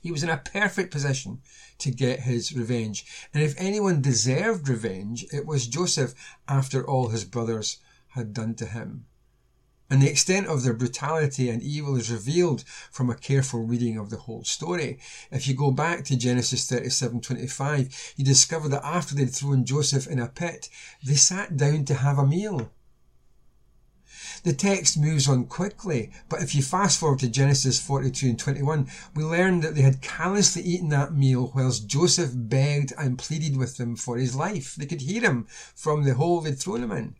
He 0.00 0.12
was 0.12 0.22
in 0.22 0.30
a 0.30 0.36
perfect 0.36 0.92
position 0.92 1.40
to 1.78 1.90
get 1.90 2.20
his 2.20 2.54
revenge. 2.54 3.04
And 3.34 3.42
if 3.42 3.54
anyone 3.58 4.00
deserved 4.02 4.68
revenge, 4.68 5.26
it 5.32 5.46
was 5.46 5.66
Joseph 5.66 6.14
after 6.46 6.86
all 6.86 7.08
his 7.08 7.24
brothers 7.24 7.78
had 8.08 8.32
done 8.32 8.54
to 8.56 8.66
him. 8.66 9.06
And 9.88 10.02
the 10.02 10.10
extent 10.10 10.48
of 10.48 10.64
their 10.64 10.74
brutality 10.74 11.48
and 11.48 11.62
evil 11.62 11.96
is 11.96 12.10
revealed 12.10 12.64
from 12.90 13.08
a 13.08 13.14
careful 13.14 13.60
reading 13.64 13.98
of 13.98 14.10
the 14.10 14.16
whole 14.16 14.42
story. 14.42 14.98
If 15.30 15.46
you 15.46 15.54
go 15.54 15.70
back 15.70 16.04
to 16.06 16.16
Genesis 16.16 16.66
37:25, 16.66 18.14
you 18.16 18.24
discover 18.24 18.68
that 18.68 18.84
after 18.84 19.14
they'd 19.14 19.32
thrown 19.32 19.64
Joseph 19.64 20.08
in 20.08 20.18
a 20.18 20.26
pit, 20.26 20.68
they 21.04 21.14
sat 21.14 21.56
down 21.56 21.84
to 21.84 21.94
have 21.94 22.18
a 22.18 22.26
meal. 22.26 22.72
The 24.42 24.52
text 24.52 24.98
moves 24.98 25.28
on 25.28 25.46
quickly, 25.46 26.10
but 26.28 26.42
if 26.42 26.54
you 26.54 26.62
fast 26.62 26.98
forward 26.98 27.20
to 27.20 27.28
Genesis 27.28 27.80
42 27.80 28.28
and 28.28 28.38
21, 28.38 28.88
we 29.14 29.24
learn 29.24 29.60
that 29.60 29.74
they 29.74 29.82
had 29.82 30.02
callously 30.02 30.62
eaten 30.62 30.88
that 30.90 31.14
meal 31.14 31.52
whilst 31.54 31.86
Joseph 31.86 32.30
begged 32.34 32.92
and 32.98 33.18
pleaded 33.18 33.56
with 33.56 33.76
them 33.76 33.96
for 33.96 34.16
his 34.16 34.34
life. 34.34 34.74
They 34.74 34.86
could 34.86 35.02
hear 35.02 35.22
him 35.22 35.46
from 35.74 36.04
the 36.04 36.14
hole 36.14 36.40
they'd 36.40 36.58
thrown 36.58 36.82
him 36.82 36.92
in. 36.92 37.14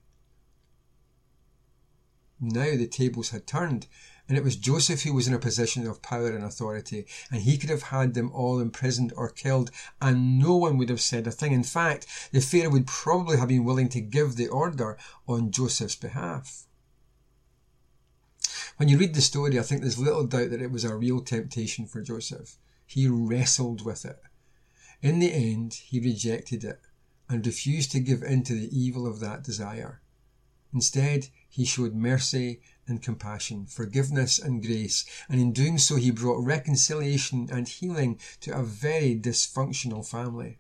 Now 2.41 2.77
the 2.77 2.87
tables 2.87 3.31
had 3.31 3.47
turned, 3.47 3.87
and 4.29 4.37
it 4.37 4.45
was 4.45 4.57
Joseph 4.57 5.03
who 5.03 5.15
was 5.15 5.27
in 5.27 5.35
a 5.35 5.39
position 5.39 5.87
of 5.87 6.03
power 6.03 6.31
and 6.31 6.45
authority, 6.45 7.07
and 7.31 7.43
he 7.43 7.57
could 7.57 7.71
have 7.71 7.85
had 7.85 8.15
them 8.15 8.31
all 8.33 8.61
imprisoned 8.61 9.13
or 9.17 9.31
killed, 9.31 9.71
and 10.01 10.39
no 10.39 10.57
one 10.57 10.77
would 10.77 10.91
have 10.91 11.01
said 11.01 11.27
a 11.27 11.31
thing. 11.31 11.53
In 11.53 11.63
fact, 11.63 12.07
the 12.33 12.41
Pharaoh 12.41 12.71
would 12.71 12.87
probably 12.87 13.39
have 13.39 13.49
been 13.49 13.65
willing 13.65 13.89
to 13.91 14.01
give 14.01 14.37
the 14.37 14.49
order 14.49 14.99
on 15.27 15.51
Joseph's 15.51 15.97
behalf. 15.97 16.67
When 18.77 18.89
you 18.91 18.99
read 18.99 19.15
the 19.15 19.23
story, 19.23 19.59
I 19.59 19.63
think 19.63 19.81
there's 19.81 19.99
little 19.99 20.27
doubt 20.27 20.51
that 20.51 20.61
it 20.61 20.71
was 20.71 20.85
a 20.85 20.95
real 20.95 21.23
temptation 21.23 21.87
for 21.87 22.03
Joseph. 22.03 22.59
He 22.85 23.09
wrestled 23.09 23.85
with 23.85 24.05
it. 24.05 24.21
In 25.01 25.19
the 25.19 25.33
end, 25.33 25.75
he 25.75 26.01
rejected 26.01 26.65
it 26.65 26.81
and 27.29 27.47
refused 27.47 27.93
to 27.93 28.01
give 28.01 28.23
in 28.23 28.43
to 28.45 28.55
the 28.55 28.79
evil 28.79 29.07
of 29.07 29.21
that 29.21 29.43
desire. 29.43 30.03
Instead, 30.75 31.29
he 31.57 31.65
showed 31.65 31.95
mercy 31.95 32.61
and 32.87 33.03
compassion, 33.03 33.65
forgiveness 33.65 34.39
and 34.39 34.63
grace, 34.63 35.07
and 35.27 35.41
in 35.41 35.55
doing 35.55 35.79
so, 35.79 35.97
he 35.97 36.11
brought 36.11 36.45
reconciliation 36.45 37.49
and 37.51 37.67
healing 37.67 38.21
to 38.43 38.55
a 38.55 38.63
very 38.63 39.19
dysfunctional 39.19 40.07
family. 40.07 40.59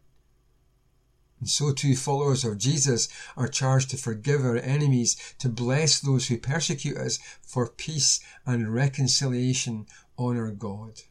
And 1.38 1.50
so 1.50 1.74
too 1.74 1.94
followers 1.94 2.46
of 2.46 2.56
Jesus 2.56 3.10
are 3.36 3.46
charged 3.46 3.90
to 3.90 3.98
forgive 3.98 4.42
our 4.42 4.56
enemies, 4.56 5.18
to 5.38 5.50
bless 5.50 6.00
those 6.00 6.28
who 6.28 6.38
persecute 6.38 6.96
us, 6.96 7.18
for 7.42 7.68
peace 7.68 8.18
and 8.46 8.72
reconciliation 8.72 9.84
honour 10.18 10.50
God. 10.50 11.02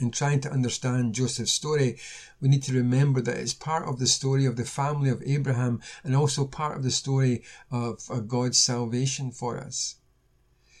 In 0.00 0.10
trying 0.10 0.40
to 0.40 0.50
understand 0.50 1.14
Joseph's 1.14 1.52
story, 1.52 1.98
we 2.40 2.48
need 2.48 2.62
to 2.62 2.72
remember 2.72 3.20
that 3.20 3.36
it's 3.36 3.52
part 3.52 3.86
of 3.86 3.98
the 3.98 4.06
story 4.06 4.46
of 4.46 4.56
the 4.56 4.64
family 4.64 5.10
of 5.10 5.22
Abraham 5.26 5.82
and 6.02 6.16
also 6.16 6.46
part 6.46 6.78
of 6.78 6.82
the 6.82 6.90
story 6.90 7.42
of 7.70 8.26
God's 8.26 8.56
salvation 8.56 9.30
for 9.30 9.58
us. 9.58 9.96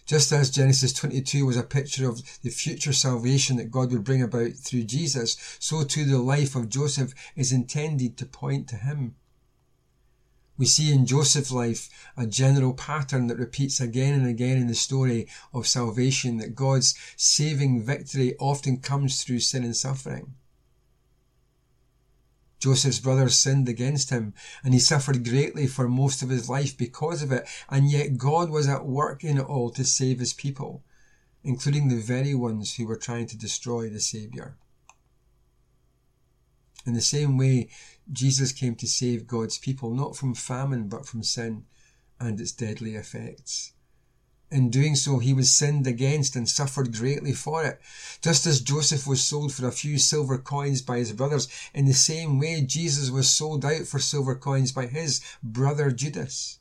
Just 0.06 0.32
as 0.32 0.50
Genesis 0.50 0.94
22 0.94 1.44
was 1.44 1.58
a 1.58 1.62
picture 1.62 2.08
of 2.08 2.22
the 2.40 2.48
future 2.48 2.94
salvation 2.94 3.58
that 3.58 3.70
God 3.70 3.92
would 3.92 4.04
bring 4.04 4.22
about 4.22 4.54
through 4.54 4.84
Jesus, 4.84 5.36
so 5.60 5.84
too 5.84 6.06
the 6.06 6.18
life 6.18 6.56
of 6.56 6.70
Joseph 6.70 7.14
is 7.36 7.52
intended 7.52 8.16
to 8.16 8.26
point 8.26 8.68
to 8.68 8.76
him. 8.76 9.16
We 10.60 10.66
see 10.66 10.92
in 10.92 11.06
Joseph's 11.06 11.50
life 11.50 11.88
a 12.18 12.26
general 12.26 12.74
pattern 12.74 13.28
that 13.28 13.38
repeats 13.38 13.80
again 13.80 14.12
and 14.12 14.26
again 14.26 14.58
in 14.58 14.66
the 14.66 14.74
story 14.74 15.26
of 15.54 15.66
salvation 15.66 16.36
that 16.36 16.54
God's 16.54 16.94
saving 17.16 17.82
victory 17.82 18.36
often 18.38 18.76
comes 18.76 19.24
through 19.24 19.40
sin 19.40 19.64
and 19.64 19.74
suffering. 19.74 20.34
Joseph's 22.58 22.98
brothers 22.98 23.38
sinned 23.38 23.70
against 23.70 24.10
him, 24.10 24.34
and 24.62 24.74
he 24.74 24.80
suffered 24.80 25.26
greatly 25.26 25.66
for 25.66 25.88
most 25.88 26.20
of 26.20 26.28
his 26.28 26.50
life 26.50 26.76
because 26.76 27.22
of 27.22 27.32
it, 27.32 27.48
and 27.70 27.90
yet 27.90 28.18
God 28.18 28.50
was 28.50 28.68
at 28.68 28.84
work 28.84 29.24
in 29.24 29.38
it 29.38 29.46
all 29.46 29.70
to 29.70 29.82
save 29.82 30.18
his 30.18 30.34
people, 30.34 30.84
including 31.42 31.88
the 31.88 32.02
very 32.02 32.34
ones 32.34 32.74
who 32.74 32.86
were 32.86 32.98
trying 32.98 33.28
to 33.28 33.38
destroy 33.38 33.88
the 33.88 33.98
Saviour. 33.98 34.58
In 36.86 36.94
the 36.94 37.00
same 37.00 37.36
way, 37.36 37.68
Jesus 38.10 38.52
came 38.52 38.74
to 38.76 38.86
save 38.86 39.26
God's 39.26 39.58
people, 39.58 39.94
not 39.94 40.16
from 40.16 40.34
famine, 40.34 40.88
but 40.88 41.06
from 41.06 41.22
sin 41.22 41.64
and 42.18 42.40
its 42.40 42.52
deadly 42.52 42.94
effects. 42.94 43.72
In 44.50 44.70
doing 44.70 44.96
so, 44.96 45.18
he 45.18 45.32
was 45.32 45.50
sinned 45.50 45.86
against 45.86 46.34
and 46.34 46.48
suffered 46.48 46.96
greatly 46.96 47.32
for 47.32 47.64
it. 47.64 47.80
Just 48.20 48.46
as 48.46 48.60
Joseph 48.60 49.06
was 49.06 49.22
sold 49.22 49.52
for 49.52 49.68
a 49.68 49.72
few 49.72 49.98
silver 49.98 50.38
coins 50.38 50.82
by 50.82 50.98
his 50.98 51.12
brothers, 51.12 51.48
in 51.72 51.86
the 51.86 51.94
same 51.94 52.38
way 52.38 52.62
Jesus 52.62 53.10
was 53.10 53.28
sold 53.28 53.64
out 53.64 53.86
for 53.86 53.98
silver 53.98 54.34
coins 54.34 54.72
by 54.72 54.86
his 54.86 55.20
brother 55.42 55.90
Judas. 55.90 56.59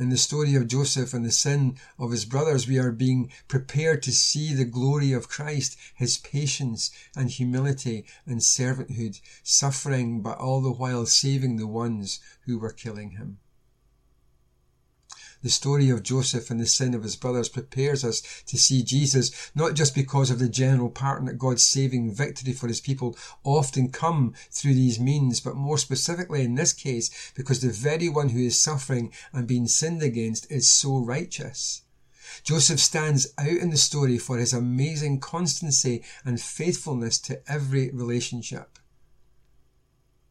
In 0.00 0.10
the 0.10 0.16
story 0.16 0.54
of 0.54 0.68
Joseph 0.68 1.12
and 1.12 1.24
the 1.24 1.32
sin 1.32 1.76
of 1.98 2.12
his 2.12 2.24
brothers, 2.24 2.68
we 2.68 2.78
are 2.78 2.92
being 2.92 3.32
prepared 3.48 4.00
to 4.04 4.12
see 4.12 4.54
the 4.54 4.64
glory 4.64 5.10
of 5.10 5.28
Christ, 5.28 5.76
his 5.92 6.18
patience 6.18 6.92
and 7.16 7.28
humility 7.28 8.04
and 8.24 8.40
servanthood, 8.40 9.18
suffering 9.42 10.20
but 10.22 10.38
all 10.38 10.60
the 10.60 10.70
while 10.70 11.04
saving 11.04 11.56
the 11.56 11.66
ones 11.66 12.20
who 12.42 12.60
were 12.60 12.72
killing 12.72 13.10
him. 13.10 13.38
The 15.40 15.50
story 15.50 15.88
of 15.88 16.02
Joseph 16.02 16.50
and 16.50 16.58
the 16.58 16.66
sin 16.66 16.94
of 16.94 17.04
his 17.04 17.14
brothers 17.14 17.48
prepares 17.48 18.04
us 18.04 18.42
to 18.46 18.58
see 18.58 18.82
Jesus 18.82 19.30
not 19.54 19.74
just 19.74 19.94
because 19.94 20.30
of 20.30 20.40
the 20.40 20.48
general 20.48 20.90
pattern 20.90 21.26
that 21.26 21.38
God's 21.38 21.62
saving 21.62 22.12
victory 22.12 22.52
for 22.52 22.66
his 22.66 22.80
people 22.80 23.16
often 23.44 23.90
come 23.90 24.34
through 24.50 24.74
these 24.74 24.98
means, 24.98 25.40
but 25.40 25.54
more 25.54 25.78
specifically 25.78 26.42
in 26.42 26.56
this 26.56 26.72
case 26.72 27.32
because 27.36 27.60
the 27.60 27.70
very 27.70 28.08
one 28.08 28.30
who 28.30 28.40
is 28.40 28.60
suffering 28.60 29.12
and 29.32 29.46
being 29.46 29.68
sinned 29.68 30.02
against 30.02 30.50
is 30.50 30.68
so 30.68 30.98
righteous. 30.98 31.82
Joseph 32.42 32.80
stands 32.80 33.28
out 33.38 33.46
in 33.46 33.70
the 33.70 33.76
story 33.76 34.18
for 34.18 34.38
his 34.38 34.52
amazing 34.52 35.20
constancy 35.20 36.02
and 36.24 36.40
faithfulness 36.40 37.18
to 37.20 37.40
every 37.50 37.90
relationship. 37.90 38.78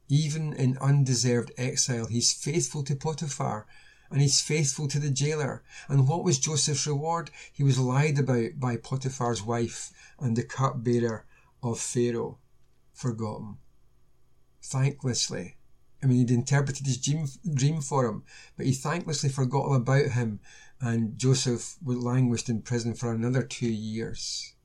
Even 0.10 0.54
in 0.54 0.78
undeserved 0.80 1.52
exile, 1.58 2.08
he's 2.08 2.34
faithful 2.34 2.84
to 2.84 2.96
Potiphar 2.96 3.66
and 4.10 4.22
he's 4.22 4.42
faithful 4.42 4.88
to 4.88 5.00
the 5.00 5.10
jailer. 5.10 5.64
And 5.88 6.08
what 6.08 6.24
was 6.24 6.40
Joseph's 6.40 6.88
reward? 6.88 7.32
He 7.52 7.64
was 7.64 7.80
lied 7.80 8.18
about 8.20 8.60
by 8.60 8.78
Potiphar's 8.78 9.44
wife 9.44 9.92
and 10.20 10.36
the 10.36 10.44
cupbearer 10.44 11.26
of 11.62 11.80
Pharaoh. 11.80 12.40
Forgotten. 12.94 13.58
thanklessly. 14.64 15.54
I 16.02 16.08
mean, 16.08 16.18
he'd 16.18 16.32
interpreted 16.32 16.88
his 16.88 16.98
dream, 16.98 17.82
for 17.82 18.08
him, 18.08 18.24
but 18.56 18.66
he 18.66 18.72
thanklessly 18.72 19.32
forgot 19.32 19.66
all 19.66 19.76
about 19.76 20.12
him, 20.12 20.40
and 20.80 21.18
Joseph 21.18 21.78
languished 21.84 22.50
in 22.50 22.64
prison 22.64 22.94
for 22.96 23.12
another 23.12 23.44
two 23.44 23.70
years. 23.70 24.56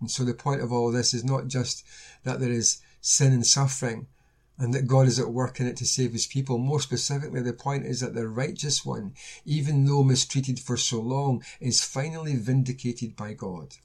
And 0.00 0.10
so 0.10 0.24
the 0.24 0.34
point 0.34 0.60
of 0.60 0.72
all 0.72 0.90
this 0.90 1.14
is 1.14 1.24
not 1.24 1.46
just 1.46 1.84
that 2.24 2.40
there 2.40 2.50
is 2.50 2.78
sin 3.00 3.32
and 3.32 3.46
suffering, 3.46 4.08
and 4.58 4.72
that 4.72 4.86
God 4.86 5.06
is 5.06 5.18
at 5.18 5.30
work 5.30 5.60
in 5.60 5.66
it 5.66 5.76
to 5.78 5.84
save 5.84 6.12
his 6.12 6.26
people. 6.26 6.58
More 6.58 6.80
specifically, 6.80 7.42
the 7.42 7.52
point 7.52 7.84
is 7.84 8.00
that 8.00 8.14
the 8.14 8.28
righteous 8.28 8.84
one, 8.84 9.14
even 9.44 9.84
though 9.84 10.02
mistreated 10.02 10.58
for 10.58 10.76
so 10.76 11.00
long, 11.00 11.42
is 11.60 11.84
finally 11.84 12.36
vindicated 12.36 13.16
by 13.16 13.34
God. 13.34 13.76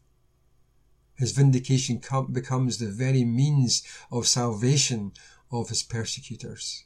His 1.16 1.34
vindication 1.34 2.00
com- 2.00 2.32
becomes 2.32 2.78
the 2.78 2.88
very 2.88 3.24
means 3.24 3.84
of 4.12 4.28
salvation 4.28 5.12
of 5.52 5.70
his 5.70 5.84
persecutors. 5.84 6.86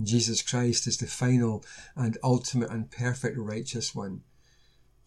Jesus 0.00 0.42
Christ 0.42 0.86
is 0.86 0.98
the 0.98 1.06
final 1.06 1.64
and 1.96 2.16
ultimate 2.22 2.70
and 2.70 2.90
perfect 2.90 3.36
righteous 3.36 3.94
one. 3.94 4.22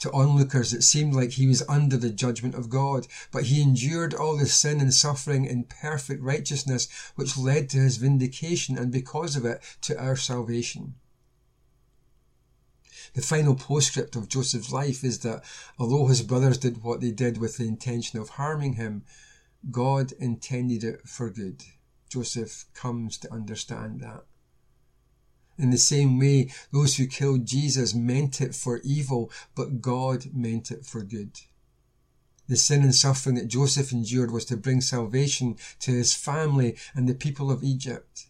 To 0.01 0.12
onlookers, 0.13 0.74
it 0.74 0.81
seemed 0.81 1.13
like 1.13 1.31
he 1.31 1.46
was 1.46 1.62
under 1.70 1.96
the 1.96 2.10
judgment 2.10 2.55
of 2.55 2.70
God, 2.70 3.05
but 3.31 3.43
he 3.43 3.62
endured 3.62 4.15
all 4.15 4.36
the 4.36 4.48
sin 4.48 4.81
and 4.81 4.91
suffering 4.91 5.46
in 5.46 5.65
perfect 5.65 6.24
righteousness, 6.24 6.88
which 7.13 7.38
led 7.38 7.70
to 7.70 7.77
his 7.77 7.98
vindication 7.98 8.79
and 8.79 8.91
because 8.91 9.36
of 9.36 9.46
it 9.46 9.62
to 9.81 9.96
our 10.01 10.15
salvation. 10.15 10.96
The 13.13 13.22
final 13.22 13.53
postscript 13.53 14.15
of 14.15 14.27
Joseph's 14.27 14.72
life 14.72 15.03
is 15.03 15.20
that 15.20 15.43
although 15.77 16.08
his 16.08 16.24
brothers 16.24 16.58
did 16.58 16.81
what 16.81 17.00
they 17.00 17.12
did 17.12 17.38
with 17.38 17.58
the 17.58 17.67
intention 17.67 18.17
of 18.20 18.29
harming 18.29 18.74
him, 18.74 19.03
God 19.70 20.13
intended 20.13 20.84
it 20.84 21.08
for 21.08 21.29
good. 21.29 21.63
Joseph 22.10 22.65
comes 22.74 23.20
to 23.20 23.31
understand 23.31 24.00
that. 24.01 24.24
In 25.58 25.70
the 25.70 25.77
same 25.77 26.17
way, 26.17 26.51
those 26.72 26.98
who 26.98 27.05
killed 27.05 27.46
Jesus 27.46 27.93
meant 27.93 28.41
it 28.41 28.55
for 28.55 28.79
evil, 28.84 29.31
but 29.55 29.81
God 29.81 30.34
meant 30.34 30.72
it 30.72 30.86
for 30.86 31.03
good. 31.03 31.39
The 32.48 32.58
sin 32.58 32.81
and 32.84 32.96
suffering 32.96 33.36
that 33.36 33.48
Joseph 33.48 33.91
endured 33.91 34.31
was 34.31 34.46
to 34.46 34.58
bring 34.58 34.81
salvation 34.81 35.58
to 35.79 35.91
his 35.91 36.13
family 36.13 36.75
and 36.93 37.08
the 37.08 37.13
people 37.13 37.51
of 37.51 37.63
Egypt. 37.63 38.27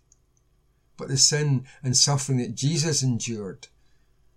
But 0.98 1.08
the 1.08 1.18
sin 1.18 1.66
and 1.82 1.98
suffering 1.98 2.38
that 2.38 2.54
Jesus 2.54 3.01
endured 3.01 3.68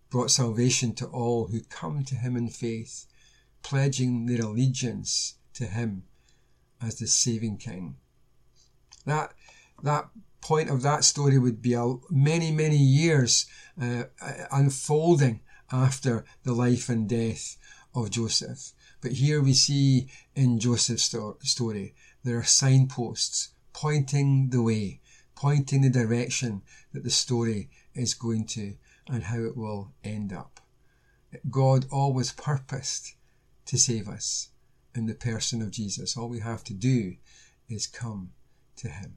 brought 0.09 0.31
salvation 0.31 0.95
to 0.95 1.07
all 1.07 1.49
who 1.49 1.61
come 1.61 2.05
to 2.05 2.15
him 2.15 2.37
in 2.37 2.49
faith, 2.49 3.07
pledging 3.63 4.27
their 4.27 4.43
allegiance 4.43 5.35
to 5.55 5.67
him 5.67 6.05
as 6.81 6.99
the 6.99 7.07
saving 7.07 7.59
king. 7.59 7.97
That, 9.05 9.35
that 9.83 10.09
point 10.45 10.69
of 10.69 10.83
that 10.83 11.05
story 11.05 11.39
would 11.39 11.63
be 11.63 11.73
a, 11.73 11.95
many, 12.11 12.53
many 12.53 12.77
years 12.77 13.47
uh, 13.81 14.05
unfolding 14.53 15.41
after 15.73 16.23
the 16.43 16.53
life 16.53 16.91
and 16.91 17.09
death 17.09 17.57
of 17.95 18.11
Joseph. 18.11 18.73
But 19.01 19.13
here 19.13 19.41
we 19.41 19.55
see 19.55 20.09
in 20.37 20.61
Joseph's 20.61 21.11
story, 21.41 21.95
there 22.23 22.37
are 22.37 22.45
signposts 22.45 23.55
pointing 23.73 24.51
the 24.51 24.61
way, 24.61 25.01
pointing 25.35 25.81
the 25.81 25.89
direction 25.89 26.61
that 26.93 27.05
the 27.05 27.11
story 27.11 27.71
is 27.95 28.13
going 28.13 28.45
to 28.49 28.75
and 29.09 29.25
how 29.25 29.43
it 29.43 29.57
will 29.57 29.93
end 30.05 30.31
up. 30.31 30.61
God 31.51 31.87
always 31.91 32.33
purposed 32.33 33.15
to 33.65 33.79
save 33.79 34.09
us 34.09 34.51
in 34.95 35.07
the 35.07 35.15
person 35.15 35.63
of 35.63 35.71
Jesus. 35.71 36.19
All 36.19 36.29
we 36.29 36.41
have 36.41 36.63
to 36.65 36.75
do 36.75 37.17
is 37.67 37.87
come 37.87 38.33
to 38.77 38.89
Him. 38.89 39.17